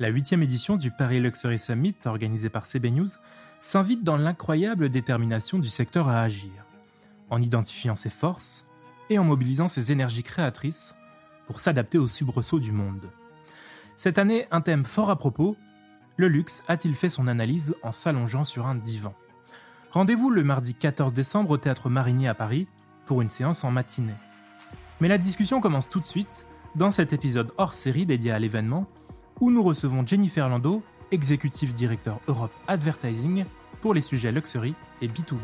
La 0.00 0.10
huitième 0.10 0.44
édition 0.44 0.76
du 0.76 0.92
Paris 0.92 1.18
Luxury 1.18 1.58
Summit, 1.58 1.96
organisée 2.04 2.50
par 2.50 2.66
CB 2.66 2.92
News, 2.92 3.08
s'invite 3.60 4.04
dans 4.04 4.16
l'incroyable 4.16 4.90
détermination 4.90 5.58
du 5.58 5.68
secteur 5.68 6.06
à 6.06 6.22
agir, 6.22 6.52
en 7.30 7.42
identifiant 7.42 7.96
ses 7.96 8.08
forces 8.08 8.64
et 9.10 9.18
en 9.18 9.24
mobilisant 9.24 9.66
ses 9.66 9.90
énergies 9.90 10.22
créatrices 10.22 10.94
pour 11.48 11.58
s'adapter 11.58 11.98
aux 11.98 12.06
soubresauts 12.06 12.60
du 12.60 12.70
monde. 12.70 13.10
Cette 13.96 14.18
année, 14.18 14.46
un 14.52 14.60
thème 14.60 14.84
fort 14.84 15.10
à 15.10 15.16
propos, 15.16 15.56
le 16.16 16.28
luxe 16.28 16.62
a-t-il 16.68 16.94
fait 16.94 17.08
son 17.08 17.26
analyse 17.26 17.74
en 17.82 17.90
s'allongeant 17.90 18.44
sur 18.44 18.68
un 18.68 18.76
divan? 18.76 19.14
Rendez-vous 19.90 20.30
le 20.30 20.44
mardi 20.44 20.74
14 20.74 21.12
décembre 21.12 21.50
au 21.50 21.56
Théâtre 21.56 21.90
Marigny 21.90 22.28
à 22.28 22.34
Paris 22.34 22.68
pour 23.04 23.20
une 23.20 23.30
séance 23.30 23.64
en 23.64 23.72
matinée. 23.72 24.14
Mais 25.00 25.08
la 25.08 25.18
discussion 25.18 25.60
commence 25.60 25.88
tout 25.88 25.98
de 25.98 26.04
suite 26.04 26.46
dans 26.76 26.92
cet 26.92 27.12
épisode 27.12 27.52
hors 27.56 27.74
série 27.74 28.06
dédié 28.06 28.30
à 28.30 28.38
l'événement 28.38 28.86
où 29.40 29.50
nous 29.50 29.62
recevons 29.62 30.06
Jennifer 30.06 30.48
Lando, 30.48 30.82
exécutive 31.10 31.72
directeur 31.72 32.20
Europe 32.26 32.52
Advertising 32.66 33.44
pour 33.80 33.94
les 33.94 34.00
sujets 34.00 34.32
luxury 34.32 34.74
et 35.00 35.08
B2B. 35.08 35.38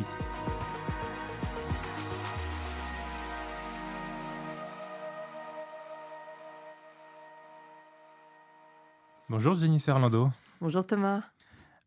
Bonjour 9.28 9.54
Jennifer 9.54 9.98
Lando. 9.98 10.28
Bonjour 10.60 10.86
Thomas. 10.86 11.22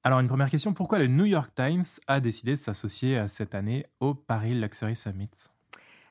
Alors 0.03 0.19
une 0.19 0.27
première 0.27 0.49
question, 0.49 0.73
pourquoi 0.73 0.99
le 0.99 1.07
New 1.07 1.25
York 1.25 1.51
Times 1.55 1.83
a 2.07 2.19
décidé 2.19 2.51
de 2.51 2.57
s'associer 2.57 3.27
cette 3.27 3.55
année 3.55 3.85
au 3.99 4.13
Paris 4.13 4.53
Luxury 4.53 4.95
Summit? 4.95 5.29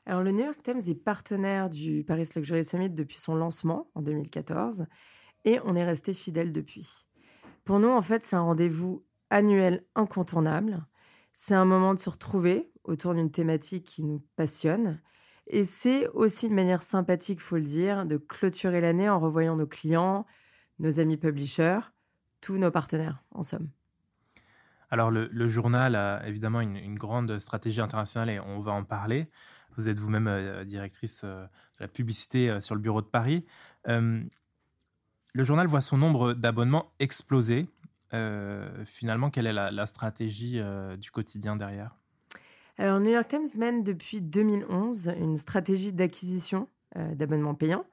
Alors 0.05 0.23
le 0.23 0.31
New 0.31 0.45
York 0.45 0.61
Times 0.63 0.81
est 0.87 0.95
partenaire 0.95 1.69
du 1.69 2.03
Paris 2.03 2.29
Luxury 2.35 2.63
Summit 2.63 2.89
depuis 2.89 3.17
son 3.17 3.35
lancement 3.35 3.87
en 3.95 4.01
2014 4.01 4.85
et 5.47 5.61
on 5.63 5.77
est 5.77 5.85
resté 5.85 6.13
fidèle 6.13 6.51
depuis. 6.51 7.07
Pour 7.63 7.79
nous, 7.79 7.87
en 7.87 8.01
fait, 8.01 8.25
c'est 8.25 8.35
un 8.35 8.41
rendez-vous 8.41 9.05
annuel 9.29 9.85
incontournable. 9.95 10.85
C'est 11.31 11.55
un 11.55 11.63
moment 11.63 11.93
de 11.93 11.99
se 11.99 12.09
retrouver 12.09 12.69
autour 12.83 13.13
d'une 13.13 13.31
thématique 13.31 13.85
qui 13.85 14.03
nous 14.03 14.21
passionne. 14.35 15.01
Et 15.47 15.63
c'est 15.63 16.09
aussi 16.09 16.49
de 16.49 16.53
manière 16.53 16.83
sympathique, 16.83 17.39
faut 17.39 17.55
le 17.55 17.61
dire, 17.61 18.05
de 18.05 18.17
clôturer 18.17 18.81
l'année 18.81 19.07
en 19.07 19.21
revoyant 19.21 19.55
nos 19.55 19.67
clients, 19.67 20.25
nos 20.79 20.99
amis 20.99 21.15
publishers, 21.15 21.79
tous 22.41 22.57
nos 22.57 22.69
partenaires, 22.69 23.23
en 23.31 23.41
somme. 23.41 23.69
Alors, 24.89 25.11
le, 25.11 25.47
journal 25.47 25.95
a 25.95 26.27
évidemment 26.27 26.59
une, 26.59 26.97
grande 26.97 27.39
stratégie 27.39 27.79
internationale 27.79 28.29
et 28.29 28.39
on 28.41 28.59
va 28.59 28.73
en 28.73 28.83
parler. 28.83 29.29
Vous 29.77 29.87
êtes 29.87 29.99
vous-même 29.99 30.27
euh, 30.27 30.65
directrice 30.65 31.21
euh, 31.23 31.43
de 31.43 31.81
la 31.81 31.87
publicité 31.87 32.49
euh, 32.49 32.59
sur 32.59 32.75
le 32.75 32.81
bureau 32.81 33.01
de 33.01 33.07
Paris. 33.07 33.45
Le 35.37 35.43
journal 35.43 35.67
voit 35.67 35.81
son 35.81 35.99
nombre 35.99 36.33
d'abonnements 36.33 36.91
exploser. 36.97 37.67
Euh, 38.11 38.83
finalement, 38.85 39.29
quelle 39.29 39.45
est 39.45 39.53
la, 39.53 39.85
stratégie 39.85 40.59
euh, 40.59 40.97
du 40.97 41.11
quotidien 41.11 41.55
derrière? 41.55 41.95
Alors, 42.79 42.99
New 42.99 43.11
York 43.11 43.27
Times 43.27 43.45
mène 43.55 43.83
depuis 43.83 44.19
2011 44.19 45.13
une 45.15 45.37
stratégie 45.37 45.93
d'acquisition 45.93 46.67
euh, 46.95 47.13
d'abonnements 47.13 47.53
payants. 47.53 47.85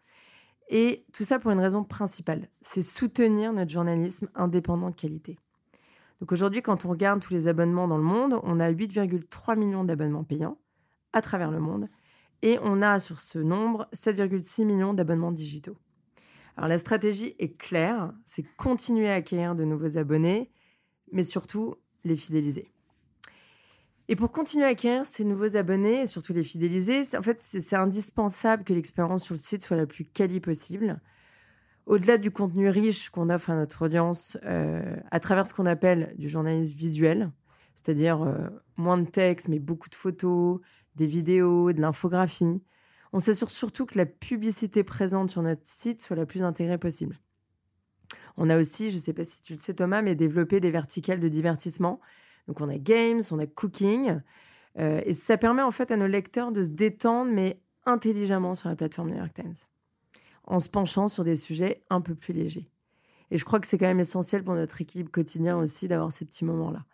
Et 0.71 1.05
tout 1.13 1.25
ça 1.25 1.39
pour 1.39 1.51
une 1.51 1.61
raison 1.61 1.85
principale, 1.85 2.49
c'est 2.63 2.83
soutenir 2.83 3.53
notre 3.53 3.71
journalisme 3.71 4.31
indépendant 4.35 4.89
de 4.89 4.97
qualité. 4.97 5.39
Donc 6.23 6.33
aujourd'hui, 6.33 6.63
quand 6.63 6.87
on 6.87 6.89
regarde 6.89 7.21
tous 7.21 7.35
les 7.35 7.47
abonnements 7.47 7.89
dans 7.89 7.99
le 7.99 8.05
monde, 8.05 8.41
on 8.43 8.59
a 8.59 8.73
8,3 8.73 9.59
millions 9.59 9.85
d'abonnements 9.85 10.25
payants 10.25 10.57
à 11.13 11.21
travers 11.21 11.51
le 11.51 11.61
monde. 11.61 11.91
Et 12.41 12.59
on 12.63 12.81
a 12.81 13.01
sur 13.01 13.21
ce 13.21 13.39
nombre 13.39 13.87
7,6 13.93 14.65
millions 14.65 14.95
d'abonnements 14.95 15.31
digitaux. 15.31 15.77
Alors 16.57 16.69
la 16.69 16.79
stratégie 16.79 17.35
est 17.39 17.57
claire, 17.57 18.13
c'est 18.27 18.45
continuer 18.57 19.11
à 19.11 19.15
acquérir 19.15 19.55
de 19.55 19.65
nouveaux 19.65 19.99
abonnés, 19.99 20.51
mais 21.13 21.25
surtout 21.25 21.75
les 22.05 22.17
fidéliser. 22.17 22.71
Et 24.09 24.17
pour 24.17 24.31
continuer 24.33 24.65
à 24.65 24.69
acquérir 24.69 25.07
ces 25.07 25.25
nouveaux 25.25 25.57
abonnés 25.57 26.03
et 26.03 26.07
surtout 26.07 26.35
les 26.35 26.45
fidéliser, 26.45 27.03
en 27.17 27.23
fait, 27.23 27.41
c'est 27.41 27.75
indispensable 27.75 28.63
que 28.63 28.75
l'expérience 28.75 29.25
sur 29.25 29.35
le 29.35 29.39
site 29.39 29.63
soit 29.63 29.79
la 29.79 29.87
plus 29.87 30.05
quali 30.05 30.41
possible. 30.41 31.01
Au-delà 31.87 32.19
du 32.19 32.31
contenu 32.31 32.69
riche 32.69 33.11
qu'on 33.11 33.31
offre 33.31 33.51
à 33.51 33.57
notre 33.57 33.87
audience 33.87 34.39
euh, 34.45 34.97
à 35.11 35.21
travers 35.21 35.47
ce 35.47 35.55
qu'on 35.55 35.67
appelle 35.67 36.15
du 36.19 36.29
journalisme 36.29 36.77
visuel, 36.77 37.31
c'est-à-dire 37.75 38.23
euh, 38.23 38.49
moins 38.77 38.99
de 38.99 39.07
texte 39.07 39.49
mais 39.49 39.59
beaucoup 39.59 39.89
de 39.89 39.95
photos, 39.95 40.61
des 40.97 41.07
vidéos, 41.07 41.73
de 41.73 41.81
l'infographie, 41.81 42.63
on 43.15 43.21
s'assure 43.21 43.53
surtout 43.53 43.87
que 43.87 43.97
la 43.97 44.07
publicité 44.07 44.83
présente 44.83 45.31
sur 45.31 45.41
notre 45.41 45.65
site 45.65 46.03
soit 46.03 46.17
la 46.17 46.27
plus 46.27 46.43
intégrée 46.43 46.79
possible. 46.79 47.21
On 48.37 48.51
a 48.51 48.59
aussi, 48.59 48.91
je 48.91 48.97
ne 48.97 49.01
sais 49.01 49.13
pas 49.13 49.25
si 49.25 49.41
tu 49.41 49.53
le 49.53 49.59
sais 49.59 49.73
Thomas, 49.73 50.03
mais 50.03 50.17
développé 50.17 50.59
des 50.59 50.73
verticales 50.73 51.21
de 51.21 51.29
divertissement. 51.29 52.01
Donc 52.49 52.61
on 52.61 52.69
a 52.69 52.77
games, 52.77 53.23
on 53.31 53.39
a 53.39 53.47
cooking. 53.47 54.21
Euh, 54.81 55.01
et 55.07 55.15
ça 55.15 55.37
permet 55.37 55.63
en 55.63 55.71
fait 55.71 55.93
à 55.93 55.97
nos 55.97 56.09
lecteurs 56.09 56.51
de 56.51 56.65
se 56.65 56.69
détendre, 56.69 57.31
mais 57.31 57.61
intelligemment 57.87 58.57
sur 58.57 58.69
la 58.69 58.75
plateforme 58.75 59.11
New 59.11 59.19
York 59.19 59.33
Times, 59.33 59.55
en 60.43 60.59
se 60.59 60.69
penchant 60.69 61.07
sur 61.07 61.23
des 61.23 61.37
sujets 61.37 61.85
un 61.91 62.01
peu 62.01 62.17
plus 62.17 62.33
légers. 62.33 62.69
Et 63.31 63.39
je 63.39 63.45
crois 63.45 63.61
que 63.61 63.69
c'est 63.69 63.79
quand 63.79 63.87
même 63.87 64.01
essentiel 64.01 64.43
pour 64.43 64.55
notre 64.55 64.81
équilibre 64.81 65.13
quotidien 65.13 65.57
aussi 65.57 65.87
d'avoir 65.87 66.11
ces 66.11 66.25
petits 66.25 66.45
moments-là. 66.45 66.85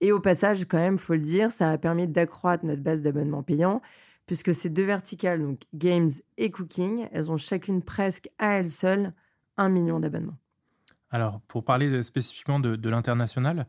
Et 0.00 0.10
au 0.10 0.20
passage, 0.20 0.64
quand 0.64 0.78
même, 0.78 0.96
faut 0.96 1.12
le 1.12 1.18
dire, 1.18 1.50
ça 1.50 1.70
a 1.70 1.76
permis 1.76 2.08
d'accroître 2.08 2.64
notre 2.64 2.82
base 2.82 3.02
d'abonnements 3.02 3.42
payants, 3.42 3.82
puisque 4.30 4.54
ces 4.54 4.70
deux 4.70 4.84
verticales, 4.84 5.42
donc 5.42 5.62
Games 5.74 6.08
et 6.38 6.52
Cooking, 6.52 7.08
elles 7.10 7.32
ont 7.32 7.36
chacune 7.36 7.82
presque 7.82 8.30
à 8.38 8.58
elles 8.58 8.70
seules 8.70 9.12
un 9.56 9.68
million 9.68 9.98
d'abonnements. 9.98 10.38
Alors, 11.10 11.40
pour 11.48 11.64
parler 11.64 12.04
spécifiquement 12.04 12.60
de, 12.60 12.88
l'international, 12.88 13.66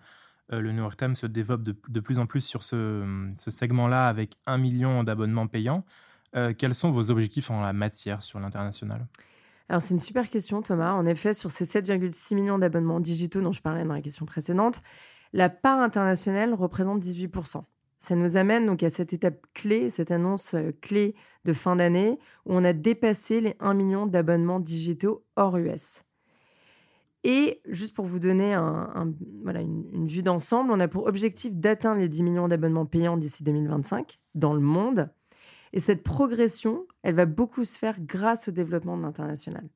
euh, 0.53 0.59
le 0.61 0.71
New 0.71 0.83
York 0.83 0.95
Times 0.99 1.15
se 1.15 1.25
développe 1.25 1.63
de, 1.63 1.99
plus 1.99 2.19
en 2.19 2.27
plus 2.27 2.41
sur 2.41 2.61
ce, 2.61 3.33
segment-là 3.37 4.07
avec 4.07 4.35
un 4.45 4.59
million 4.59 5.03
d'abonnements 5.03 5.47
payants. 5.47 5.83
Euh, 6.35 6.53
quels 6.55 6.75
sont 6.75 6.91
vos 6.91 7.09
objectifs 7.09 7.49
en 7.49 7.59
la 7.61 7.73
matière 7.73 8.21
sur 8.21 8.39
l'international? 8.39 9.07
Alors, 9.67 9.81
c'est 9.81 9.95
une 9.95 9.99
super 9.99 10.29
question, 10.29 10.61
Thomas. 10.61 10.91
En 10.91 11.07
effet, 11.07 11.33
sur 11.33 11.49
ces 11.49 11.65
7,6 11.65 12.35
millions 12.35 12.59
d'abonnements 12.59 12.99
digitaux 12.99 13.41
dont 13.41 13.51
je 13.51 13.63
parlais 13.63 13.83
dans 13.83 13.95
la 13.95 14.01
question 14.03 14.27
précédente, 14.27 14.83
la 15.33 15.49
part 15.49 15.79
internationale 15.79 16.53
représente 16.53 17.03
18%. 17.03 17.63
Ça 18.01 18.15
nous 18.15 18.35
amène 18.35 18.65
donc 18.65 18.81
à 18.81 18.89
cette 18.89 19.13
étape 19.13 19.45
clé, 19.53 19.91
cette 19.91 20.09
annonce 20.09 20.55
euh, 20.55 20.71
clé 20.81 21.13
de 21.45 21.53
fin 21.53 21.75
d'année, 21.75 22.17
où 22.47 22.55
on 22.55 22.63
a 22.63 22.73
dépassé 22.73 23.41
les 23.41 23.55
1 23.59 23.75
million 23.75 24.07
d'abonnements 24.07 24.59
digitaux 24.59 25.23
hors 25.35 25.55
US. 25.57 26.03
Et 27.23 27.61
juste 27.67 27.95
pour 27.95 28.05
vous 28.05 28.17
donner 28.17 28.55
une, 28.55 30.07
vue 30.07 30.23
d'ensemble, 30.23 30.71
on 30.71 30.79
a 30.79 30.87
pour 30.87 31.05
objectif 31.05 31.53
d'atteindre 31.53 31.99
les 31.99 32.09
10 32.09 32.23
millions 32.23 32.47
d'abonnements 32.47 32.87
payants 32.87 33.17
d'ici 33.17 33.43
2025 33.43 34.19
dans 34.33 34.55
le 34.55 34.59
monde. 34.59 35.11
Et 35.71 35.79
cette 35.79 36.01
progression, 36.01 36.87
elle 37.03 37.13
va 37.13 37.27
beaucoup 37.27 37.63
se 37.65 37.77
faire 37.77 38.01
grâce 38.01 38.47
au 38.47 38.51
développement 38.51 38.97
de 38.97 39.03
l'international. 39.03 39.69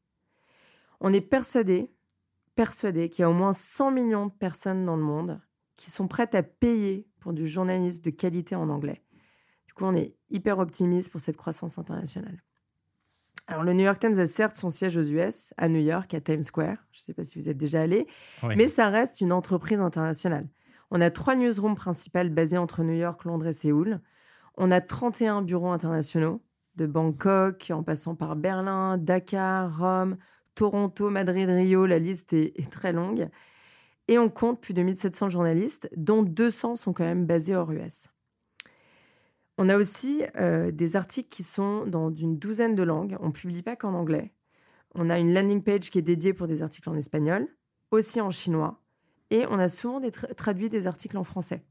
On 0.99 1.13
est 1.13 1.21
persuadé, 1.21 1.91
persuadé 2.55 3.09
qu'il 3.09 3.21
y 3.21 3.25
a 3.25 3.29
au 3.29 3.33
moins 3.33 3.53
100 3.53 3.91
millions 3.91 4.25
de 4.25 4.31
personnes 4.31 4.83
dans 4.83 4.95
le 4.95 5.03
monde 5.03 5.39
qui 5.75 5.91
sont 5.91 6.07
prêtes 6.07 6.33
à 6.33 6.41
payer 6.41 7.05
pour 7.25 7.33
du 7.33 7.47
journalisme 7.47 8.03
de 8.03 8.11
qualité 8.11 8.53
en 8.53 8.69
anglais. 8.69 9.01
Du 9.65 9.73
coup, 9.73 9.83
on 9.83 9.95
est 9.95 10.13
hyper 10.29 10.59
optimiste 10.59 11.11
pour 11.11 11.19
cette 11.19 11.37
croissance 11.37 11.79
internationale. 11.79 12.43
Alors, 13.47 13.63
le 13.63 13.73
New 13.73 13.83
York 13.83 13.99
Times 13.99 14.19
a 14.19 14.27
certes 14.27 14.57
son 14.57 14.69
siège 14.69 14.95
aux 14.95 15.01
US, 15.01 15.51
à 15.57 15.67
New 15.67 15.79
York, 15.79 16.13
à 16.13 16.21
Times 16.21 16.43
Square. 16.43 16.77
Je 16.91 16.99
ne 16.99 17.01
sais 17.01 17.15
pas 17.15 17.23
si 17.23 17.39
vous 17.39 17.49
êtes 17.49 17.57
déjà 17.57 17.81
allé, 17.81 18.05
mais 18.43 18.67
ça 18.67 18.89
reste 18.89 19.21
une 19.21 19.31
entreprise 19.31 19.79
internationale. 19.79 20.47
On 20.91 21.01
a 21.01 21.09
trois 21.09 21.35
newsrooms 21.35 21.73
principales 21.73 22.29
basées 22.29 22.59
entre 22.59 22.83
New 22.83 22.93
York, 22.93 23.25
Londres 23.25 23.47
et 23.47 23.53
Séoul. 23.53 24.01
On 24.55 24.69
a 24.69 24.79
31 24.79 25.41
bureaux 25.41 25.71
internationaux, 25.71 26.43
de 26.75 26.85
Bangkok, 26.85 27.71
en 27.73 27.81
passant 27.81 28.13
par 28.13 28.35
Berlin, 28.35 28.99
Dakar, 28.99 29.79
Rome, 29.79 30.17
Toronto, 30.53 31.09
Madrid, 31.09 31.49
Rio. 31.49 31.87
La 31.87 31.97
liste 31.97 32.33
est, 32.33 32.53
est 32.55 32.71
très 32.71 32.93
longue. 32.93 33.29
Et 34.07 34.19
on 34.19 34.29
compte 34.29 34.61
plus 34.61 34.73
de 34.73 34.83
1700 34.83 35.29
journalistes, 35.29 35.89
dont 35.95 36.21
200 36.21 36.75
sont 36.75 36.93
quand 36.93 37.03
même 37.03 37.25
basés 37.25 37.55
hors 37.55 37.71
US. 37.71 38.07
On 39.57 39.69
a 39.69 39.77
aussi 39.77 40.23
euh, 40.35 40.71
des 40.71 40.95
articles 40.95 41.29
qui 41.29 41.43
sont 41.43 41.85
dans 41.85 42.11
une 42.11 42.37
douzaine 42.37 42.75
de 42.75 42.83
langues. 42.83 43.17
On 43.21 43.27
ne 43.27 43.31
publie 43.31 43.61
pas 43.61 43.75
qu'en 43.75 43.93
anglais. 43.93 44.33
On 44.93 45.09
a 45.09 45.17
une 45.17 45.33
landing 45.33 45.63
page 45.63 45.89
qui 45.89 45.99
est 45.99 46.03
dédiée 46.03 46.33
pour 46.33 46.47
des 46.47 46.61
articles 46.61 46.89
en 46.89 46.95
espagnol, 46.95 47.47
aussi 47.91 48.21
en 48.21 48.31
chinois. 48.31 48.81
Et 49.31 49.45
on 49.47 49.57
a 49.57 49.69
souvent 49.69 50.01
traduit 50.37 50.69
des 50.69 50.87
articles 50.87 51.17
en 51.17 51.23
français. 51.23 51.65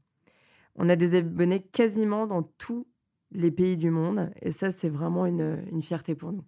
On 0.75 0.89
a 0.89 0.95
des 0.95 1.15
abonnés 1.15 1.61
quasiment 1.61 2.27
dans 2.27 2.43
tous 2.43 2.87
les 3.31 3.51
pays 3.51 3.77
du 3.77 3.91
monde. 3.91 4.31
Et 4.41 4.51
ça, 4.51 4.71
c'est 4.71 4.89
vraiment 4.89 5.25
une 5.25 5.81
fierté 5.81 6.15
pour 6.15 6.33
nous. 6.33 6.43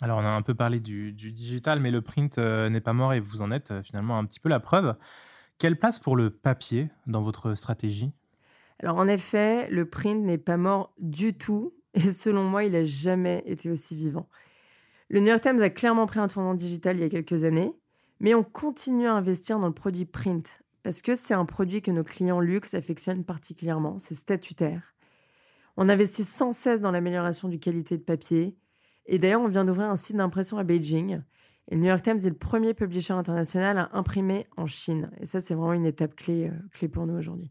Alors, 0.00 0.18
on 0.18 0.24
a 0.24 0.28
un 0.28 0.42
peu 0.42 0.54
parlé 0.54 0.80
du, 0.80 1.12
digital, 1.12 1.80
mais 1.80 1.90
le 1.90 2.02
print 2.02 2.38
euh, 2.38 2.68
n'est 2.68 2.80
pas 2.80 2.92
mort 2.92 3.12
et 3.14 3.20
vous 3.20 3.42
en 3.42 3.50
êtes 3.50 3.72
euh, 3.72 3.82
finalement 3.82 4.18
un 4.18 4.24
petit 4.24 4.40
peu 4.40 4.48
la 4.48 4.60
preuve. 4.60 4.96
Quelle 5.58 5.76
place 5.76 5.98
pour 5.98 6.16
le 6.16 6.30
papier 6.30 6.88
dans 7.06 7.22
votre 7.22 7.54
stratégie? 7.54 8.12
Alors, 8.80 8.96
en 8.96 9.08
effet, 9.08 9.68
le 9.70 9.88
print 9.88 10.24
n'est 10.24 10.38
pas 10.38 10.56
mort 10.56 10.92
du 10.98 11.34
tout 11.34 11.74
et 11.94 12.12
selon 12.12 12.44
moi, 12.44 12.64
il 12.64 12.72
n'a 12.72 12.84
jamais 12.84 13.42
été 13.46 13.70
aussi 13.70 13.96
vivant. 13.96 14.28
Le 15.08 15.20
New 15.20 15.26
York 15.26 15.40
Times 15.40 15.60
a 15.60 15.70
clairement 15.70 16.06
pris 16.06 16.20
un 16.20 16.28
tournant 16.28 16.54
digital 16.54 16.96
il 16.96 17.00
y 17.00 17.04
a 17.04 17.08
quelques 17.08 17.44
années, 17.44 17.72
Mais 18.20 18.34
on 18.34 18.44
continue 18.44 19.06
à 19.06 19.14
investir 19.14 19.58
dans 19.58 19.68
le 19.68 19.74
produit 19.74 20.04
print 20.04 20.60
parce 20.82 21.02
que 21.02 21.14
c'est 21.14 21.34
un 21.34 21.44
produit 21.44 21.82
que 21.82 21.90
nos 21.90 22.04
clients 22.04 22.40
luxe 22.40 22.74
affectionnent 22.74 23.24
particulièrement, 23.24 23.98
c'est 23.98 24.14
statutaire. 24.14 24.94
On 25.76 25.88
investit 25.88 26.24
sans 26.24 26.52
cesse 26.52 26.80
dans 26.80 26.90
l'amélioration 26.90 27.48
du 27.48 27.58
qualité 27.58 27.98
de 27.98 28.02
papier. 28.02 28.56
Et 29.08 29.18
d'ailleurs, 29.18 29.40
on 29.40 29.48
vient 29.48 29.64
d'ouvrir 29.64 29.90
un 29.90 29.96
site 29.96 30.16
d'impression 30.16 30.58
à 30.58 30.64
Beijing. 30.64 31.20
Et 31.68 31.74
le 31.74 31.80
New 31.80 31.88
York 31.88 32.02
Times 32.02 32.18
est 32.18 32.28
le 32.28 32.36
premier 32.36 32.74
publisher 32.74 33.14
international 33.14 33.78
à 33.78 33.90
imprimer 33.92 34.46
en 34.56 34.66
Chine. 34.66 35.10
Et 35.20 35.26
ça, 35.26 35.40
c'est 35.40 35.54
vraiment 35.54 35.72
une 35.72 35.86
étape 35.86 36.14
clé, 36.14 36.48
euh, 36.48 36.52
clé 36.72 36.88
pour 36.88 37.06
nous 37.06 37.14
aujourd'hui. 37.14 37.50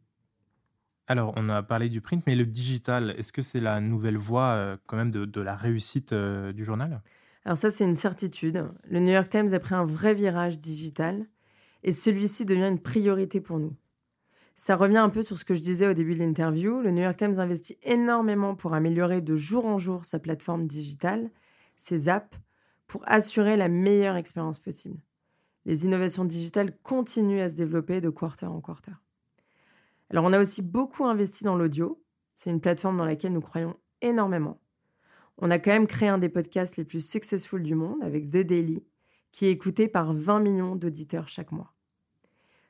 Alors, 1.07 1.33
on 1.35 1.49
a 1.49 1.63
parlé 1.63 1.89
du 1.89 2.01
print, 2.01 2.23
mais 2.27 2.35
le 2.35 2.45
digital, 2.45 3.15
est-ce 3.17 3.31
que 3.31 3.41
c'est 3.41 3.59
la 3.59 3.79
nouvelle 3.79 4.17
voie 4.17 4.49
euh, 4.49 4.77
quand 4.85 4.97
même 4.97 5.11
de, 5.11 5.41
la 5.41 5.55
réussite 5.55 6.13
euh, 6.13 6.53
du 6.53 6.63
journal? 6.63 7.01
Alors 7.45 7.57
ça, 7.57 7.69
c'est 7.69 7.85
une 7.85 7.95
certitude. 7.95 8.65
Le 8.83 8.99
New 8.99 9.11
York 9.11 9.29
Times 9.29 9.53
a 9.53 9.59
pris 9.59 9.73
un 9.73 9.85
vrai 9.85 10.13
virage 10.13 10.59
digital 10.59 11.25
et 11.83 11.93
celui-ci 11.93 12.45
devient 12.45 12.67
une 12.67 12.81
priorité 12.81 13.39
pour 13.39 13.57
nous. 13.57 13.73
Ça 14.55 14.75
revient 14.75 14.97
un 14.97 15.09
peu 15.09 15.23
sur 15.23 15.37
ce 15.37 15.45
que 15.45 15.55
je 15.55 15.61
disais 15.61 15.87
au 15.87 15.93
début 15.93 16.15
de 16.15 16.19
l'interview. 16.19 16.81
Le 16.81 16.91
New 16.91 17.03
York 17.03 17.15
Times 17.15 17.39
investit 17.39 17.77
énormément 17.83 18.55
pour 18.55 18.73
améliorer 18.73 19.21
de 19.21 19.35
jour 19.35 19.65
en 19.65 19.77
jour 19.77 20.03
sa 20.03 20.19
plateforme 20.19 20.67
digitale, 20.67 21.29
ses 21.77 22.09
apps, 22.09 22.37
pour 22.87 23.03
assurer 23.05 23.57
la 23.57 23.67
meilleure 23.67 24.15
expérience 24.15 24.59
possible. 24.59 24.99
Les 25.65 25.85
innovations 25.85 26.25
digitales 26.25 26.77
continuent 26.83 27.41
à 27.41 27.49
se 27.49 27.55
développer 27.55 27.99
de 27.99 28.09
quarter 28.09 28.45
en 28.45 28.61
quarter. 28.61 28.93
Alors, 30.09 30.23
on 30.23 30.31
a 30.31 30.39
aussi 30.39 30.61
beaucoup 30.61 31.05
investi 31.05 31.43
dans 31.43 31.57
l'audio. 31.57 32.01
C'est 32.37 32.49
une 32.49 32.61
plateforme 32.61 32.97
dans 32.97 33.05
laquelle 33.05 33.33
nous 33.33 33.41
croyons 33.41 33.75
énormément. 34.01 34.61
On 35.37 35.51
a 35.51 35.59
quand 35.59 35.71
même 35.71 35.87
créé 35.87 36.07
un 36.09 36.17
des 36.17 36.29
podcasts 36.29 36.77
les 36.77 36.85
plus 36.85 37.05
successful 37.05 37.61
du 37.61 37.75
monde 37.75 38.01
avec 38.01 38.29
The 38.29 38.37
Daily, 38.37 38.85
qui 39.31 39.45
est 39.45 39.51
écouté 39.51 39.87
par 39.87 40.13
20 40.13 40.39
millions 40.39 40.75
d'auditeurs 40.75 41.27
chaque 41.27 41.51
mois. 41.51 41.73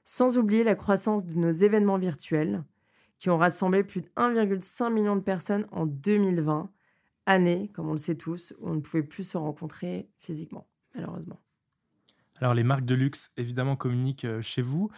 Sans 0.03 0.37
oublier 0.37 0.63
la 0.63 0.75
croissance 0.75 1.25
de 1.25 1.35
nos 1.35 1.51
événements 1.51 1.97
virtuels, 1.97 2.63
qui 3.19 3.29
ont 3.29 3.37
rassemblé 3.37 3.83
plus 3.83 4.01
de 4.01 4.09
1,5 4.17 4.91
million 4.91 5.15
de 5.15 5.21
personnes 5.21 5.67
en 5.71 5.85
2020, 5.85 6.71
année, 7.27 7.69
comme 7.73 7.89
on 7.89 7.91
le 7.91 7.97
sait 7.99 8.15
tous, 8.15 8.55
où 8.59 8.69
on 8.69 8.75
ne 8.75 8.79
pouvait 8.79 9.03
plus 9.03 9.23
se 9.25 9.37
rencontrer 9.37 10.09
physiquement, 10.17 10.67
malheureusement. 10.95 11.39
Alors 12.39 12.55
les 12.55 12.63
marques 12.63 12.85
de 12.85 12.95
luxe, 12.95 13.31
évidemment, 13.37 13.75
communiquent 13.75 14.25
euh, 14.25 14.41
chez 14.41 14.61
vous. 14.61 14.89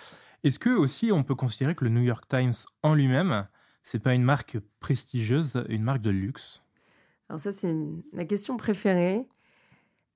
Est-ce 0.43 0.59
que 0.59 0.69
aussi 0.69 1.11
on 1.11 1.23
peut 1.23 1.35
considérer 1.35 1.75
que 1.75 1.83
le 1.83 1.89
New 1.89 2.01
York 2.01 2.25
Times 2.29 2.53
en 2.83 2.95
lui-même, 2.95 3.47
c'est 3.83 3.99
pas 3.99 4.13
une 4.13 4.23
marque 4.23 4.57
prestigieuse, 4.79 5.63
une 5.67 5.83
marque 5.83 6.01
de 6.01 6.11
luxe? 6.11 6.63
Alors 7.27 7.39
ça, 7.39 7.51
c'est 7.51 7.75
ma 8.13 8.25
question 8.25 8.57
préférée. 8.57 9.27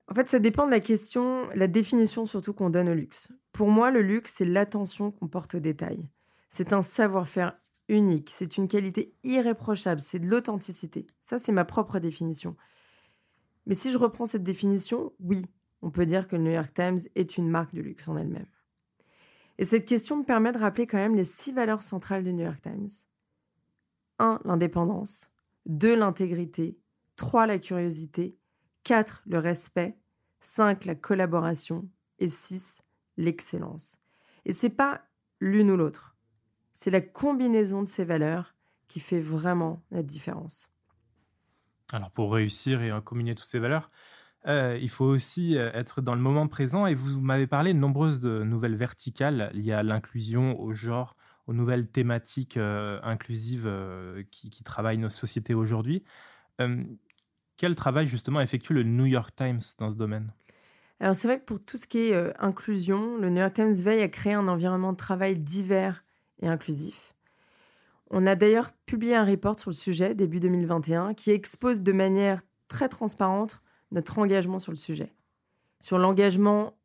En 0.08 0.14
fait, 0.14 0.28
ça 0.28 0.38
dépend 0.38 0.66
de 0.66 0.70
la 0.70 0.80
question, 0.80 1.48
la 1.54 1.66
définition 1.66 2.26
surtout 2.26 2.52
qu'on 2.52 2.70
donne 2.70 2.88
au 2.88 2.94
luxe. 2.94 3.28
Pour 3.52 3.70
moi, 3.70 3.90
le 3.90 4.02
luxe, 4.02 4.34
c'est 4.36 4.44
l'attention 4.44 5.10
qu'on 5.10 5.28
porte 5.28 5.54
aux 5.54 5.60
détails. 5.60 6.08
C'est 6.50 6.72
un 6.72 6.82
savoir-faire 6.82 7.56
unique, 7.88 8.32
c'est 8.34 8.56
une 8.56 8.68
qualité 8.68 9.14
irréprochable, 9.24 10.00
c'est 10.00 10.18
de 10.18 10.26
l'authenticité. 10.26 11.06
Ça, 11.20 11.38
c'est 11.38 11.52
ma 11.52 11.64
propre 11.64 11.98
définition. 11.98 12.56
Mais 13.66 13.74
si 13.74 13.90
je 13.90 13.98
reprends 13.98 14.26
cette 14.26 14.44
définition, 14.44 15.12
oui, 15.20 15.44
on 15.82 15.90
peut 15.90 16.06
dire 16.06 16.28
que 16.28 16.36
le 16.36 16.42
New 16.42 16.50
York 16.50 16.72
Times 16.74 17.00
est 17.14 17.36
une 17.36 17.48
marque 17.48 17.74
de 17.74 17.82
luxe 17.82 18.08
en 18.08 18.16
elle-même. 18.16 18.46
Et 19.58 19.64
cette 19.64 19.86
question 19.86 20.16
me 20.16 20.24
permet 20.24 20.52
de 20.52 20.58
rappeler 20.58 20.86
quand 20.86 20.98
même 20.98 21.14
les 21.14 21.24
six 21.24 21.52
valeurs 21.52 21.82
centrales 21.82 22.24
du 22.24 22.32
New 22.32 22.44
York 22.44 22.60
Times. 22.60 22.88
1. 24.18 24.40
L'indépendance. 24.44 25.30
2. 25.66 25.94
L'intégrité. 25.94 26.78
3. 27.16 27.46
La 27.46 27.58
curiosité. 27.58 28.36
4. 28.82 29.22
Le 29.26 29.38
respect. 29.38 29.96
5. 30.40 30.84
La 30.86 30.94
collaboration. 30.94 31.88
Et 32.18 32.28
6. 32.28 32.82
L'excellence. 33.16 33.98
Et 34.44 34.52
c'est 34.52 34.70
pas 34.70 35.02
l'une 35.40 35.70
ou 35.70 35.76
l'autre. 35.76 36.13
C'est 36.74 36.90
la 36.90 37.00
combinaison 37.00 37.82
de 37.82 37.88
ces 37.88 38.04
valeurs 38.04 38.54
qui 38.88 39.00
fait 39.00 39.20
vraiment 39.20 39.82
la 39.90 40.02
différence. 40.02 40.68
Alors 41.92 42.10
pour 42.10 42.32
réussir 42.32 42.82
et 42.82 42.90
combiner 43.04 43.34
toutes 43.34 43.46
ces 43.46 43.58
valeurs, 43.58 43.88
euh, 44.46 44.78
il 44.80 44.90
faut 44.90 45.06
aussi 45.06 45.56
euh, 45.56 45.70
être 45.72 46.02
dans 46.02 46.14
le 46.14 46.20
moment 46.20 46.46
présent 46.48 46.86
et 46.86 46.94
vous 46.94 47.20
m'avez 47.20 47.46
parlé 47.46 47.72
de 47.72 47.78
nombreuses 47.78 48.20
de 48.20 48.42
nouvelles 48.42 48.76
verticales 48.76 49.50
liées 49.54 49.72
à 49.72 49.82
l'inclusion, 49.82 50.60
au 50.60 50.72
genre, 50.72 51.16
aux 51.46 51.54
nouvelles 51.54 51.88
thématiques 51.88 52.56
euh, 52.56 53.00
inclusives 53.02 53.70
qui, 54.30 54.50
qui, 54.50 54.64
travaillent 54.64 54.98
nos 54.98 55.10
sociétés 55.10 55.54
aujourd'hui. 55.54 56.04
quel 57.56 57.74
travail 57.74 58.06
justement 58.06 58.40
effectue 58.40 58.74
le 58.74 58.82
New 58.82 59.06
York 59.06 59.34
Times 59.34 59.60
dans 59.78 59.90
ce 59.90 59.96
domaine? 59.96 60.32
Alors 61.00 61.14
c'est 61.14 61.28
vrai 61.28 61.38
que 61.38 61.44
pour 61.44 61.62
tout 61.62 61.76
ce 61.76 61.86
qui 61.86 61.98
est 61.98 62.38
inclusion, 62.38 63.16
le 63.16 63.30
New 63.30 63.40
York 63.40 63.54
Times 63.54 63.72
veille 63.72 64.02
à 64.02 64.08
créer 64.08 64.34
un 64.34 64.48
environnement 64.48 64.92
de 64.92 64.96
travail 64.96 65.38
divers 65.38 66.04
et 66.42 66.48
inclusif. 66.48 67.14
On 68.10 68.26
a 68.26 68.34
d'ailleurs 68.34 68.72
publié 68.86 69.14
un 69.14 69.24
report 69.24 69.58
sur 69.58 69.70
le 69.70 69.74
sujet 69.74 70.14
début 70.14 70.40
2021 70.40 71.14
qui 71.14 71.30
expose 71.30 71.82
de 71.82 71.92
manière 71.92 72.42
très 72.68 72.88
transparente 72.88 73.60
notre 73.90 74.18
engagement 74.18 74.58
sur 74.58 74.72
le 74.72 74.76
sujet, 74.76 75.14
sur 75.80 75.98
l'engagement 75.98 76.76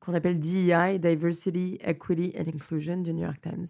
qu'on 0.00 0.14
appelle 0.14 0.40
DEI, 0.40 0.98
Diversity, 0.98 1.78
Equity 1.80 2.34
and 2.36 2.48
Inclusion 2.48 2.98
du 2.98 3.14
New 3.14 3.22
York 3.22 3.40
Times. 3.40 3.66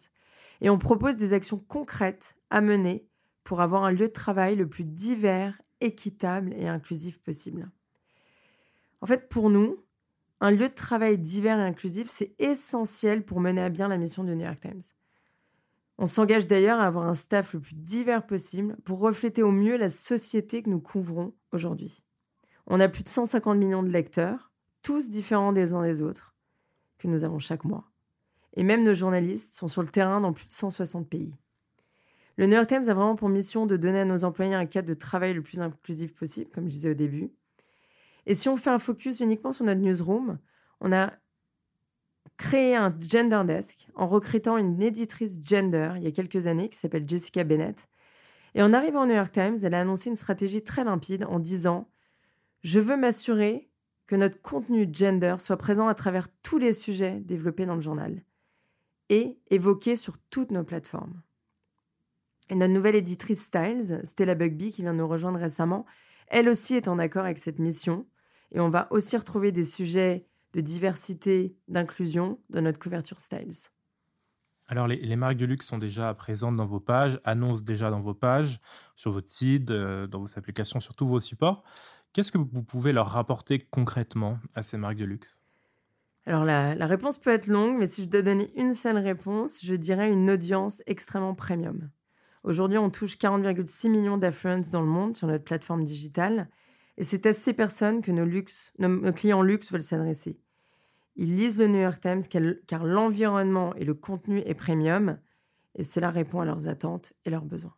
Et 0.60 0.70
on 0.70 0.78
propose 0.78 1.16
des 1.16 1.32
actions 1.32 1.58
concrètes 1.58 2.36
à 2.50 2.60
mener 2.60 3.06
pour 3.44 3.60
avoir 3.60 3.84
un 3.84 3.90
lieu 3.90 4.08
de 4.08 4.12
travail 4.12 4.56
le 4.56 4.68
plus 4.68 4.84
divers, 4.84 5.60
équitable 5.80 6.54
et 6.54 6.68
inclusif 6.68 7.18
possible. 7.18 7.70
En 9.00 9.06
fait, 9.06 9.28
pour 9.28 9.50
nous, 9.50 9.84
un 10.40 10.50
lieu 10.50 10.68
de 10.68 10.74
travail 10.74 11.18
divers 11.18 11.58
et 11.58 11.62
inclusif, 11.62 12.08
c'est 12.08 12.34
essentiel 12.38 13.24
pour 13.24 13.40
mener 13.40 13.60
à 13.60 13.68
bien 13.68 13.88
la 13.88 13.98
mission 13.98 14.24
du 14.24 14.34
New 14.34 14.44
York 14.44 14.60
Times. 14.60 14.82
On 15.98 16.06
s'engage 16.06 16.46
d'ailleurs 16.46 16.80
à 16.80 16.86
avoir 16.86 17.06
un 17.06 17.14
staff 17.14 17.54
le 17.54 17.60
plus 17.60 17.74
divers 17.74 18.26
possible 18.26 18.76
pour 18.84 18.98
refléter 18.98 19.42
au 19.42 19.52
mieux 19.52 19.76
la 19.76 19.88
société 19.88 20.62
que 20.62 20.70
nous 20.70 20.80
couvrons 20.80 21.34
aujourd'hui. 21.52 22.02
On 22.66 22.80
a 22.80 22.88
plus 22.88 23.02
de 23.02 23.08
150 23.08 23.58
millions 23.58 23.82
de 23.82 23.90
lecteurs, 23.90 24.50
tous 24.82 25.10
différents 25.10 25.52
des 25.52 25.72
uns 25.72 25.82
des 25.82 26.02
autres, 26.02 26.34
que 26.98 27.08
nous 27.08 27.24
avons 27.24 27.38
chaque 27.38 27.64
mois. 27.64 27.84
Et 28.54 28.62
même 28.62 28.84
nos 28.84 28.94
journalistes 28.94 29.54
sont 29.54 29.68
sur 29.68 29.82
le 29.82 29.88
terrain 29.88 30.20
dans 30.20 30.32
plus 30.32 30.46
de 30.46 30.52
160 30.52 31.08
pays. 31.08 31.38
Le 32.36 32.46
New 32.46 32.54
York 32.54 32.68
Times 32.68 32.88
a 32.88 32.94
vraiment 32.94 33.14
pour 33.14 33.28
mission 33.28 33.66
de 33.66 33.76
donner 33.76 34.00
à 34.00 34.04
nos 34.04 34.24
employés 34.24 34.54
un 34.54 34.66
cadre 34.66 34.88
de 34.88 34.94
travail 34.94 35.34
le 35.34 35.42
plus 35.42 35.60
inclusif 35.60 36.14
possible, 36.14 36.50
comme 36.50 36.64
je 36.64 36.70
disais 36.70 36.90
au 36.90 36.94
début. 36.94 37.30
Et 38.26 38.34
si 38.34 38.48
on 38.48 38.56
fait 38.56 38.70
un 38.70 38.78
focus 38.78 39.20
uniquement 39.20 39.52
sur 39.52 39.64
notre 39.64 39.80
newsroom, 39.80 40.38
on 40.80 40.92
a 40.92 41.12
créé 42.36 42.74
un 42.76 42.94
gender 43.00 43.42
desk 43.46 43.88
en 43.94 44.06
recrutant 44.06 44.56
une 44.56 44.82
éditrice 44.82 45.38
gender 45.44 45.92
il 45.96 46.02
y 46.02 46.06
a 46.06 46.12
quelques 46.12 46.46
années 46.46 46.68
qui 46.68 46.78
s'appelle 46.78 47.08
Jessica 47.08 47.44
Bennett. 47.44 47.88
Et 48.54 48.62
en 48.62 48.72
arrivant 48.72 49.04
au 49.04 49.06
New 49.06 49.14
York 49.14 49.32
Times, 49.32 49.58
elle 49.62 49.74
a 49.74 49.80
annoncé 49.80 50.10
une 50.10 50.16
stratégie 50.16 50.62
très 50.62 50.84
limpide 50.84 51.24
en 51.24 51.38
disant 51.38 51.88
je 52.62 52.80
veux 52.80 52.96
m'assurer 52.96 53.70
que 54.06 54.16
notre 54.16 54.40
contenu 54.40 54.88
gender 54.92 55.36
soit 55.38 55.56
présent 55.56 55.88
à 55.88 55.94
travers 55.94 56.28
tous 56.42 56.58
les 56.58 56.72
sujets 56.72 57.20
développés 57.20 57.66
dans 57.66 57.76
le 57.76 57.80
journal 57.80 58.22
et 59.08 59.38
évoqués 59.50 59.96
sur 59.96 60.18
toutes 60.30 60.50
nos 60.50 60.64
plateformes. 60.64 61.22
Et 62.50 62.54
notre 62.54 62.72
nouvelle 62.72 62.96
éditrice 62.96 63.42
Styles, 63.42 64.00
Stella 64.04 64.34
Bugby, 64.34 64.70
qui 64.70 64.82
vient 64.82 64.92
nous 64.92 65.08
rejoindre 65.08 65.38
récemment, 65.38 65.86
elle 66.28 66.48
aussi 66.48 66.74
est 66.74 66.88
en 66.88 66.98
accord 66.98 67.24
avec 67.24 67.38
cette 67.38 67.58
mission. 67.58 68.06
Et 68.52 68.60
on 68.60 68.68
va 68.68 68.88
aussi 68.90 69.16
retrouver 69.16 69.52
des 69.52 69.64
sujets 69.64 70.26
de 70.54 70.60
diversité, 70.60 71.56
d'inclusion 71.68 72.38
dans 72.50 72.62
notre 72.62 72.78
couverture 72.78 73.20
Styles. 73.20 73.70
Alors, 74.66 74.86
les, 74.86 75.16
marques 75.16 75.36
de 75.36 75.44
luxe 75.44 75.66
sont 75.66 75.78
déjà 75.78 76.14
présentes 76.14 76.56
dans 76.56 76.64
vos 76.64 76.80
pages, 76.80 77.20
annoncent 77.24 77.62
déjà 77.62 77.90
dans 77.90 78.00
vos 78.00 78.14
pages, 78.14 78.58
sur 78.96 79.10
votre 79.10 79.28
site, 79.28 79.70
euh, 79.70 80.06
dans 80.06 80.20
vos 80.20 80.38
applications, 80.38 80.80
sur 80.80 80.94
tous 80.94 81.06
vos 81.06 81.20
supports. 81.20 81.62
Qu'est-ce 82.12 82.32
que 82.32 82.38
vous 82.38 82.62
pouvez 82.62 82.92
leur 82.92 83.08
rapporter 83.08 83.58
concrètement 83.58 84.38
à 84.54 84.62
ces 84.62 84.78
marques 84.78 84.96
de 84.96 85.04
luxe? 85.04 85.42
Alors 86.24 86.44
la, 86.44 86.74
réponse 86.86 87.18
peut 87.18 87.30
être 87.30 87.48
longue, 87.48 87.78
mais 87.78 87.86
si 87.86 88.04
je 88.04 88.08
dois 88.08 88.22
donner 88.22 88.52
une 88.56 88.74
seule 88.74 88.98
réponse, 88.98 89.60
je 89.64 89.74
dirais 89.74 90.10
une 90.10 90.30
audience 90.30 90.82
extrêmement 90.86 91.34
premium. 91.34 91.90
Aujourd'hui, 92.44 92.78
on 92.78 92.90
touche 92.90 93.16
40,6 93.18 93.90
millions 93.90 94.18
d'affluents 94.18 94.62
dans 94.70 94.82
le 94.82 94.86
monde 94.86 95.16
sur 95.16 95.26
notre 95.26 95.44
plateforme 95.44 95.84
digitale, 95.84 96.48
et 96.96 97.04
c'est 97.04 97.26
à 97.26 97.32
ces 97.32 97.52
personnes 97.52 98.02
que 98.02 98.12
nos, 98.12 98.24
luxe, 98.24 98.72
nos 98.78 99.12
clients 99.12 99.42
luxe 99.42 99.72
veulent 99.72 99.82
s'adresser. 99.82 100.38
Ils 101.16 101.36
lisent 101.36 101.58
le 101.58 101.68
New 101.68 101.80
York 101.80 102.00
Times 102.00 102.22
car 102.66 102.84
l'environnement 102.84 103.74
et 103.74 103.84
le 103.84 103.94
contenu 103.94 104.38
est 104.40 104.54
premium, 104.54 105.18
et 105.74 105.84
cela 105.84 106.10
répond 106.10 106.40
à 106.40 106.44
leurs 106.44 106.68
attentes 106.68 107.12
et 107.24 107.30
leurs 107.30 107.44
besoins. 107.44 107.74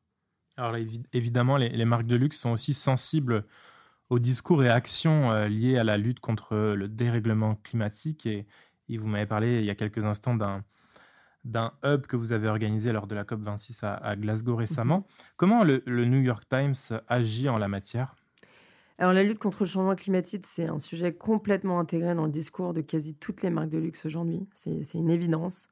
Alors 0.56 0.76
évidemment, 1.12 1.56
les 1.56 1.84
marques 1.84 2.06
de 2.06 2.14
luxe 2.16 2.38
sont 2.38 2.50
aussi 2.50 2.74
sensibles 2.74 3.44
aux 4.10 4.18
discours 4.18 4.62
et 4.64 4.68
actions 4.68 5.32
euh, 5.32 5.48
liés 5.48 5.78
à 5.78 5.84
la 5.84 5.96
lutte 5.96 6.20
contre 6.20 6.56
le 6.56 6.88
dérèglement 6.88 7.56
climatique. 7.56 8.26
Et, 8.26 8.46
vous 8.88 9.06
m'avez 9.06 9.26
parlé 9.26 9.60
il 9.60 9.64
y 9.64 9.70
a 9.70 9.74
quelques 9.74 10.04
instants 10.04 10.34
d'un 10.34 10.64
d'un 11.44 11.72
hub 11.84 12.06
que 12.06 12.16
vous 12.16 12.32
avez 12.32 12.48
organisé 12.48 12.90
lors 12.90 13.06
de 13.06 13.14
la 13.14 13.24
COP26 13.24 13.84
à, 13.84 14.16
Glasgow 14.16 14.56
récemment. 14.56 15.00
Mhm. 15.00 15.04
Comment 15.36 15.62
le, 15.62 15.82
New 15.86 16.22
York 16.22 16.44
Times 16.48 16.98
agit 17.06 17.50
en 17.50 17.58
la 17.58 17.68
matière? 17.68 18.16
Alors 18.98 19.12
la 19.12 19.24
lutte 19.24 19.38
contre 19.40 19.64
le 19.64 19.68
changement 19.68 19.96
climatique, 19.96 20.46
c'est 20.46 20.66
un 20.66 20.78
sujet 20.78 21.12
complètement 21.12 21.80
intégré 21.80 22.14
dans 22.14 22.26
le 22.26 22.30
discours 22.30 22.72
de 22.72 22.80
quasi 22.80 23.14
toutes 23.14 23.42
les 23.42 23.50
marques 23.50 23.70
de 23.70 23.78
luxe 23.78 24.06
aujourd'hui. 24.06 24.46
C'est 24.54 24.94
une 24.94 25.10
évidence. 25.10 25.68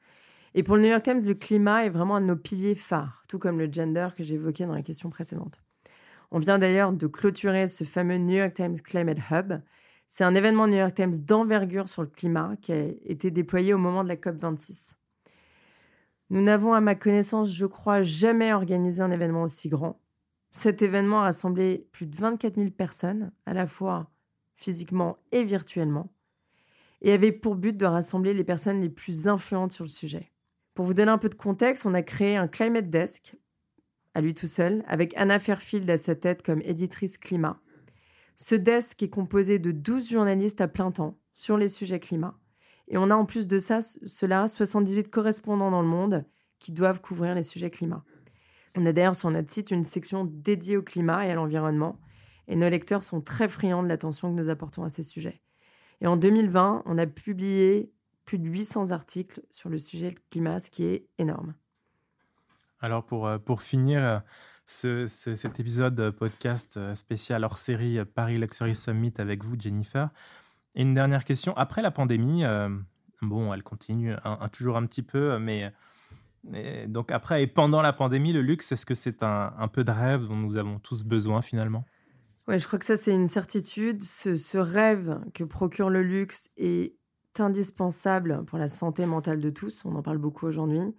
Et 0.54 0.62
pour 0.62 0.76
le 0.76 0.82
New 0.82 0.88
York 0.88 1.04
Times, 1.04 1.24
le 1.24 1.34
climat 1.34 1.86
est 1.86 1.88
vraiment 1.88 2.16
un 2.16 2.20
de 2.20 2.26
nos 2.26 2.36
piliers 2.36 2.74
phares, 2.74 3.22
tout 3.28 3.38
comme 3.38 3.58
le 3.58 3.72
gender 3.72 4.08
que 4.16 4.24
j'ai 4.24 4.34
évoqué 4.34 4.66
dans 4.66 4.74
la 4.74 4.82
question 4.82 5.08
précédente. 5.08 5.62
On 6.30 6.40
vient 6.40 6.58
d'ailleurs 6.58 6.92
de 6.92 7.06
clôturer 7.06 7.68
ce 7.68 7.84
fameux 7.84 8.16
New 8.16 8.36
York 8.36 8.54
Times 8.54 8.80
Climate 8.80 9.18
Hub. 9.30 9.54
C'est 10.08 10.24
un 10.24 10.34
événement 10.34 10.66
New 10.66 10.76
York 10.76 10.94
Times 10.94 11.16
d'envergure 11.18 11.88
sur 11.88 12.02
le 12.02 12.08
climat 12.08 12.56
qui 12.60 12.72
a 12.72 12.84
été 13.04 13.30
déployé 13.30 13.72
au 13.72 13.78
moment 13.78 14.02
de 14.02 14.08
la 14.08 14.16
COP26. 14.16 14.94
Nous 16.30 16.42
n'avons, 16.42 16.72
à 16.72 16.80
ma 16.80 16.94
connaissance, 16.94 17.54
je 17.54 17.66
crois, 17.66 18.02
jamais 18.02 18.52
organisé 18.52 19.00
un 19.00 19.10
événement 19.10 19.42
aussi 19.42 19.68
grand. 19.68 20.00
Cet 20.52 20.82
événement 20.82 21.20
a 21.20 21.24
rassemblé 21.24 21.88
plus 21.92 22.06
de 22.06 22.14
24 22.14 22.56
000 22.56 22.70
personnes, 22.70 23.32
à 23.46 23.54
la 23.54 23.66
fois 23.66 24.10
physiquement 24.54 25.18
et 25.32 25.44
virtuellement, 25.44 26.12
et 27.00 27.12
avait 27.12 27.32
pour 27.32 27.56
but 27.56 27.76
de 27.76 27.86
rassembler 27.86 28.34
les 28.34 28.44
personnes 28.44 28.82
les 28.82 28.90
plus 28.90 29.26
influentes 29.26 29.72
sur 29.72 29.84
le 29.84 29.90
sujet. 29.90 30.30
Pour 30.74 30.84
vous 30.84 30.94
donner 30.94 31.10
un 31.10 31.18
peu 31.18 31.30
de 31.30 31.34
contexte, 31.34 31.86
on 31.86 31.94
a 31.94 32.02
créé 32.02 32.36
un 32.36 32.48
Climate 32.48 32.90
Desk, 32.90 33.34
à 34.14 34.20
lui 34.20 34.34
tout 34.34 34.46
seul, 34.46 34.84
avec 34.86 35.16
Anna 35.16 35.38
Fairfield 35.38 35.88
à 35.88 35.96
sa 35.96 36.14
tête 36.14 36.42
comme 36.42 36.60
éditrice 36.62 37.16
climat. 37.16 37.58
Ce 38.36 38.54
desk 38.54 39.02
est 39.02 39.10
composé 39.10 39.58
de 39.58 39.72
12 39.72 40.10
journalistes 40.10 40.60
à 40.60 40.68
plein 40.68 40.90
temps 40.90 41.18
sur 41.34 41.56
les 41.56 41.68
sujets 41.68 42.00
climat. 42.00 42.38
Et 42.88 42.98
on 42.98 43.10
a 43.10 43.14
en 43.14 43.24
plus 43.24 43.46
de 43.46 43.58
ça, 43.58 43.80
cela, 43.80 44.48
78 44.48 45.08
correspondants 45.08 45.70
dans 45.70 45.82
le 45.82 45.88
monde 45.88 46.26
qui 46.58 46.72
doivent 46.72 47.00
couvrir 47.00 47.34
les 47.34 47.42
sujets 47.42 47.70
climat. 47.70 48.04
On 48.76 48.86
a 48.86 48.92
d'ailleurs 48.92 49.16
sur 49.16 49.30
notre 49.30 49.50
site 49.50 49.70
une 49.70 49.84
section 49.84 50.24
dédiée 50.24 50.76
au 50.76 50.82
climat 50.82 51.26
et 51.26 51.30
à 51.30 51.34
l'environnement, 51.34 51.98
et 52.48 52.56
nos 52.56 52.68
lecteurs 52.68 53.04
sont 53.04 53.20
très 53.20 53.48
friands 53.48 53.82
de 53.82 53.88
l'attention 53.88 54.34
que 54.34 54.40
nous 54.40 54.48
apportons 54.48 54.82
à 54.82 54.88
ces 54.88 55.02
sujets. 55.02 55.42
Et 56.00 56.06
en 56.06 56.16
2020, 56.16 56.82
on 56.86 56.98
a 56.98 57.06
publié 57.06 57.92
plus 58.24 58.38
de 58.38 58.48
800 58.48 58.90
articles 58.90 59.42
sur 59.50 59.68
le 59.68 59.78
sujet 59.78 60.14
climat, 60.30 60.58
ce 60.58 60.70
qui 60.70 60.84
est 60.84 61.06
énorme. 61.18 61.54
Alors 62.80 63.04
pour, 63.04 63.26
euh, 63.26 63.38
pour 63.38 63.62
finir 63.62 64.22
ce, 64.66 65.06
cet 65.06 65.60
épisode 65.60 66.10
podcast 66.10 66.76
euh, 66.76 66.94
spécial 66.94 67.44
hors 67.44 67.58
série 67.58 68.04
Paris 68.04 68.38
Luxury 68.38 68.74
Summit 68.74 69.14
avec 69.18 69.44
vous, 69.44 69.56
Jennifer, 69.58 70.08
une 70.74 70.94
dernière 70.94 71.24
question. 71.24 71.56
Après 71.56 71.82
la 71.82 71.90
pandémie, 71.90 72.44
euh, 72.44 72.68
bon, 73.20 73.52
elle 73.52 73.62
continue 73.62 74.14
toujours 74.52 74.76
un 74.76 74.86
petit 74.86 75.02
peu, 75.02 75.38
mais 75.38 75.72
donc 76.44 77.12
après 77.12 77.42
et 77.42 77.46
pendant 77.46 77.82
la 77.82 77.92
pandémie, 77.92 78.32
le 78.32 78.42
luxe, 78.42 78.72
est-ce 78.72 78.86
que 78.86 78.94
c'est 78.94 79.22
un, 79.22 79.68
peu 79.72 79.84
de 79.84 79.90
rêve 79.90 80.26
dont 80.26 80.36
nous 80.36 80.56
avons 80.56 80.78
tous 80.78 81.04
besoin 81.04 81.42
finalement? 81.42 81.84
Ouais, 82.48 82.58
je 82.58 82.66
crois 82.66 82.78
que 82.78 82.84
ça 82.84 82.96
c'est 82.96 83.14
une 83.14 83.28
certitude. 83.28 84.02
Ce, 84.02 84.58
rêve 84.58 85.20
que 85.34 85.44
procure 85.44 85.90
le 85.90 86.02
luxe 86.02 86.50
est 86.56 86.96
indispensable 87.38 88.44
pour 88.46 88.58
la 88.58 88.68
santé 88.68 89.06
mentale 89.06 89.40
de 89.40 89.50
tous. 89.50 89.84
On 89.84 89.94
en 89.94 90.02
parle 90.02 90.18
beaucoup 90.18 90.46
aujourd'hui. 90.46 90.94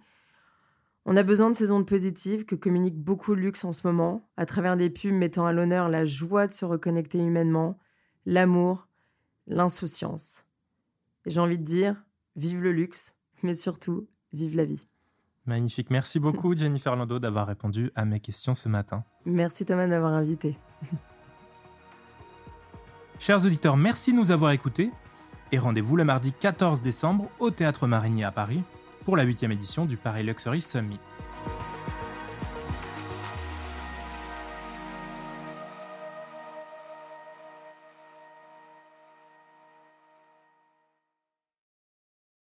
On 1.06 1.16
a 1.16 1.22
besoin 1.22 1.50
de 1.50 1.56
ces 1.56 1.70
ondes 1.70 1.86
positives 1.86 2.46
que 2.46 2.54
communique 2.54 2.96
beaucoup 2.96 3.34
le 3.34 3.42
luxe 3.42 3.64
en 3.64 3.72
ce 3.72 3.86
moment, 3.86 4.30
à 4.38 4.46
travers 4.46 4.78
des 4.78 4.88
pubs 4.88 5.12
mettant 5.12 5.44
à 5.44 5.52
l'honneur 5.52 5.90
la 5.90 6.06
joie 6.06 6.46
de 6.46 6.52
se 6.52 6.64
reconnecter 6.64 7.18
humainement, 7.18 7.78
l'amour, 8.24 8.88
l'insouciance. 9.46 10.46
Et 11.26 11.30
j'ai 11.30 11.40
envie 11.40 11.58
de 11.58 11.64
dire, 11.64 12.02
vive 12.36 12.62
le 12.62 12.72
luxe, 12.72 13.14
mais 13.42 13.52
surtout, 13.52 14.08
vive 14.32 14.56
la 14.56 14.64
vie. 14.64 14.88
Magnifique. 15.46 15.90
Merci 15.90 16.20
beaucoup, 16.20 16.56
Jennifer 16.56 16.96
Lando, 16.96 17.18
d'avoir 17.18 17.46
répondu 17.46 17.90
à 17.94 18.04
mes 18.04 18.20
questions 18.20 18.54
ce 18.54 18.68
matin. 18.68 19.04
Merci, 19.26 19.64
Thomas, 19.64 19.86
d'avoir 19.86 20.12
invité. 20.12 20.56
Chers 23.18 23.44
auditeurs, 23.44 23.76
merci 23.76 24.12
de 24.12 24.16
nous 24.16 24.30
avoir 24.32 24.50
écoutés 24.50 24.90
et 25.52 25.58
rendez-vous 25.58 25.96
le 25.96 26.04
mardi 26.04 26.32
14 26.32 26.82
décembre 26.82 27.28
au 27.38 27.50
Théâtre 27.50 27.86
Marigny 27.86 28.24
à 28.24 28.32
Paris 28.32 28.62
pour 29.04 29.16
la 29.16 29.22
huitième 29.22 29.52
édition 29.52 29.84
du 29.84 29.96
Paris 29.96 30.24
Luxury 30.24 30.60
Summit. 30.60 30.98